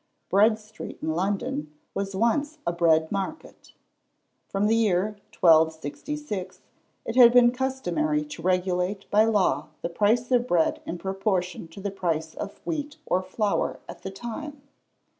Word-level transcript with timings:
Bread 0.29 0.57
street, 0.57 0.97
in 0.99 1.09
London, 1.11 1.75
was 1.93 2.15
once 2.15 2.57
a 2.65 2.71
bread 2.71 3.11
market. 3.11 3.71
From 4.47 4.65
the 4.65 4.75
year 4.75 5.15
1266, 5.39 6.61
it 7.05 7.15
had 7.15 7.31
been 7.31 7.51
customary 7.51 8.25
to 8.25 8.41
regulate 8.41 9.07
by 9.11 9.25
law 9.25 9.67
the 9.83 9.89
price 9.89 10.31
of 10.31 10.47
bread 10.47 10.81
in 10.87 10.97
proportion 10.97 11.67
to 11.67 11.79
the 11.79 11.91
price 11.91 12.33
of 12.33 12.57
wheat 12.65 12.95
or 13.05 13.21
flour 13.21 13.79
at 13.87 14.01
the 14.01 14.09
time. 14.09 14.63